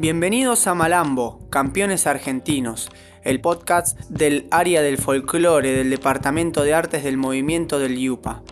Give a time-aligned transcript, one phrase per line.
[0.00, 2.88] Bienvenidos a Malambo, Campeones Argentinos,
[3.24, 8.44] el podcast del área del folclore del Departamento de Artes del Movimiento del Yupa.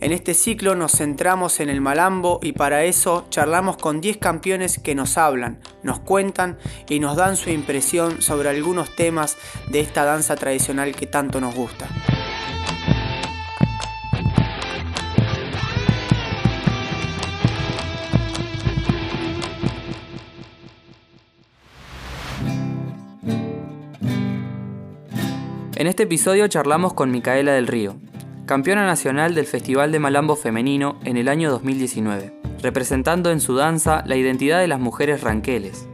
[0.00, 4.78] En este ciclo nos centramos en el Malambo y para eso charlamos con 10 campeones
[4.78, 9.36] que nos hablan, nos cuentan y nos dan su impresión sobre algunos temas
[9.72, 11.88] de esta danza tradicional que tanto nos gusta.
[25.76, 27.96] En este episodio charlamos con Micaela del Río,
[28.46, 32.32] campeona nacional del Festival de Malambo Femenino en el año 2019,
[32.62, 35.88] representando en su danza la identidad de las mujeres ranqueles.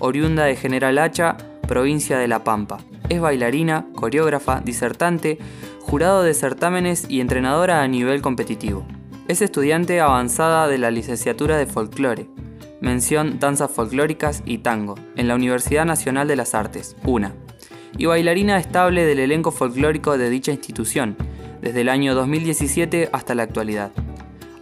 [0.00, 1.36] Oriunda de General Hacha,
[1.66, 2.78] provincia de La Pampa.
[3.10, 5.36] Es bailarina, coreógrafa, disertante,
[5.82, 8.86] jurado de certámenes y entrenadora a nivel competitivo.
[9.28, 12.30] Es estudiante avanzada de la licenciatura de folclore,
[12.80, 17.34] mención danzas folclóricas y tango, en la Universidad Nacional de las Artes, UNA
[17.98, 21.16] y bailarina estable del elenco folclórico de dicha institución,
[21.60, 23.90] desde el año 2017 hasta la actualidad.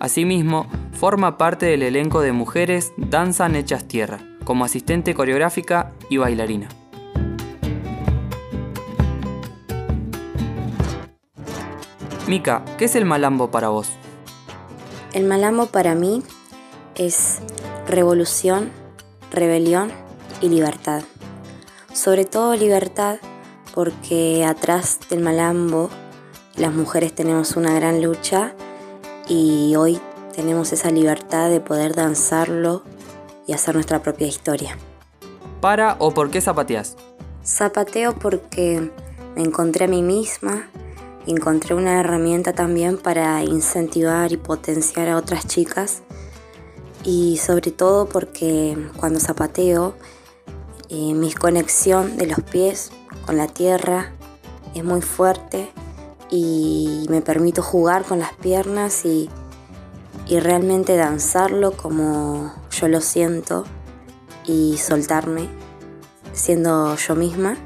[0.01, 6.69] Asimismo, forma parte del elenco de Mujeres Danzan Hechas Tierra, como asistente coreográfica y bailarina.
[12.27, 13.91] Mika, ¿qué es el malambo para vos?
[15.13, 16.23] El malambo para mí
[16.97, 17.41] es
[17.87, 18.71] revolución,
[19.31, 19.93] rebelión
[20.41, 21.05] y libertad
[21.97, 23.19] sobre todo libertad,
[23.77, 25.91] porque atrás del malambo
[26.57, 28.55] las mujeres tenemos una gran lucha
[29.29, 30.01] y hoy
[30.35, 32.85] tenemos esa libertad de poder danzarlo
[33.47, 34.79] y hacer nuestra propia historia.
[35.61, 36.97] ¿Para o por qué zapateas?
[37.45, 38.91] Zapateo porque
[39.35, 40.71] me encontré a mí misma,
[41.27, 46.03] encontré una herramienta también para incentivar y potenciar a otras chicas
[47.05, 49.95] y sobre todo porque cuando zapateo
[50.89, 52.91] eh, mi conexión de los pies
[53.27, 54.13] con la tierra
[54.75, 55.71] es muy fuerte
[56.31, 59.29] y me permito jugar con las piernas y,
[60.27, 63.65] y realmente danzarlo como yo lo siento
[64.45, 65.49] y soltarme
[66.33, 67.57] siendo yo misma,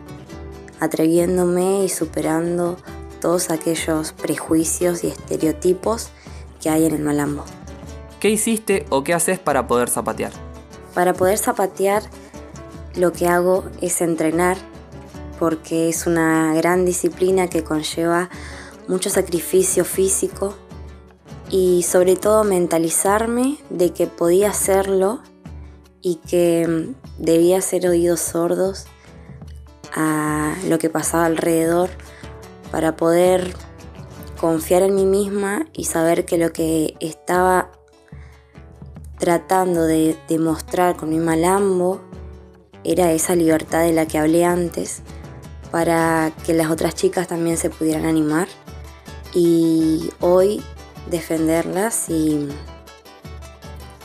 [0.79, 2.77] atreviéndome y superando
[3.21, 6.11] todos aquellos prejuicios y estereotipos
[6.61, 7.45] que hay en el malambo.
[8.21, 10.33] ¿Qué hiciste o qué haces para poder zapatear?
[10.95, 12.03] Para poder zapatear
[12.95, 14.57] lo que hago es entrenar
[15.41, 18.29] porque es una gran disciplina que conlleva
[18.89, 20.55] mucho sacrificio físico
[21.49, 25.23] y sobre todo mentalizarme de que podía hacerlo
[26.03, 28.85] y que mm, debía ser oídos sordos
[29.95, 31.89] a lo que pasaba alrededor
[32.71, 33.55] para poder
[34.39, 37.71] confiar en mí misma y saber que lo que estaba
[39.19, 42.03] tratando de demostrar con mi malambo
[42.85, 45.03] era esa libertad de la que hablé antes
[45.71, 48.49] para que las otras chicas también se pudieran animar
[49.33, 50.63] y hoy
[51.11, 52.49] defenderlas y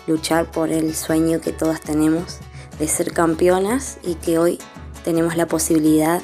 [0.08, 2.40] luchar por el sueño que todas tenemos
[2.80, 4.59] de ser campeonas y que hoy
[5.03, 6.22] tenemos la posibilidad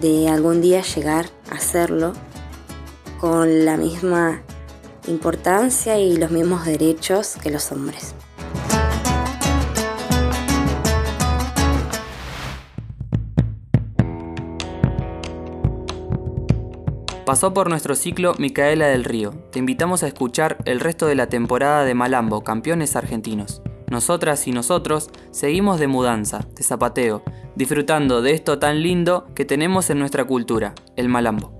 [0.00, 2.12] de algún día llegar a hacerlo
[3.20, 4.42] con la misma
[5.06, 8.14] importancia y los mismos derechos que los hombres.
[17.28, 19.32] Pasó por nuestro ciclo Micaela del Río.
[19.52, 23.60] Te invitamos a escuchar el resto de la temporada de Malambo, campeones argentinos.
[23.90, 27.22] Nosotras y nosotros seguimos de mudanza, de zapateo,
[27.54, 31.52] disfrutando de esto tan lindo que tenemos en nuestra cultura, el Malambo.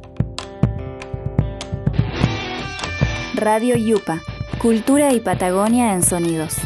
[3.35, 4.23] Radio Yupa,
[4.57, 6.57] Cultura y Patagonia en Sonidos.